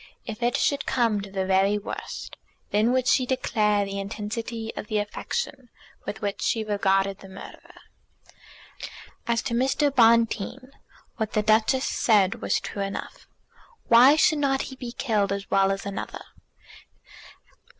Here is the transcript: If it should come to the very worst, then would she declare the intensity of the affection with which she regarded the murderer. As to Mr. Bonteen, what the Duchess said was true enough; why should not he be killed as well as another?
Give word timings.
If 0.25 0.41
it 0.41 0.57
should 0.57 0.87
come 0.87 1.21
to 1.21 1.29
the 1.29 1.45
very 1.45 1.77
worst, 1.77 2.35
then 2.71 2.91
would 2.91 3.05
she 3.05 3.27
declare 3.27 3.85
the 3.85 3.99
intensity 3.99 4.73
of 4.75 4.87
the 4.87 4.97
affection 4.97 5.69
with 6.07 6.23
which 6.23 6.41
she 6.41 6.63
regarded 6.63 7.19
the 7.19 7.29
murderer. 7.29 7.75
As 9.27 9.43
to 9.43 9.53
Mr. 9.53 9.95
Bonteen, 9.95 10.71
what 11.17 11.33
the 11.33 11.43
Duchess 11.43 11.85
said 11.85 12.41
was 12.41 12.59
true 12.59 12.81
enough; 12.81 13.27
why 13.89 14.15
should 14.15 14.39
not 14.39 14.63
he 14.73 14.75
be 14.75 14.91
killed 14.93 15.31
as 15.31 15.51
well 15.51 15.71
as 15.71 15.85
another? 15.85 16.23